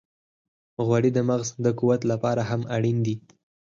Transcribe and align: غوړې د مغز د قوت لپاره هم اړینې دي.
غوړې 0.85 1.09
د 1.13 1.19
مغز 1.29 1.49
د 1.65 1.67
قوت 1.79 2.01
لپاره 2.11 2.41
هم 2.49 2.61
اړینې 2.75 3.03
دي. 3.07 3.15